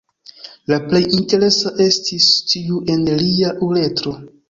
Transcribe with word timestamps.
La 0.73 0.79
plej 0.85 1.01
interesa 1.17 1.75
estis 1.87 2.33
tiu 2.55 2.83
en 2.97 3.09
lia 3.25 3.57
uretro. 3.71 4.21